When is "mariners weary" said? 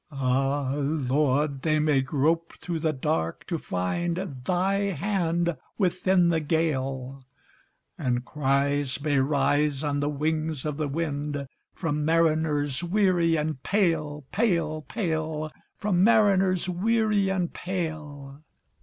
12.03-13.35, 16.03-17.29